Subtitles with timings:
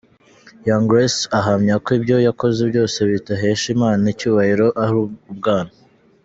[0.67, 4.95] Young Grace ahamya ko ibyo yakoze byose bidahesha Imana icyubahiro ari
[5.33, 5.71] ubwana.